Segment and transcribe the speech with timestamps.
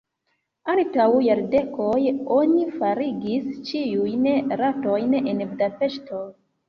[0.73, 1.99] Antaŭ jardekoj
[2.37, 4.27] oni forigis ĉiujn
[4.63, 6.25] ratojn en Budapeŝto.